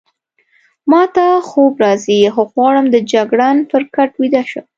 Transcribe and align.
ما 0.91 1.03
ته 1.15 1.25
خوب 1.49 1.73
راځي، 1.83 2.19
زه 2.27 2.31
غواړم 2.53 2.85
د 2.89 2.95
جګړن 3.13 3.57
پر 3.71 3.81
کټ 3.95 4.11
ویده 4.19 4.43
شم. 4.51 4.65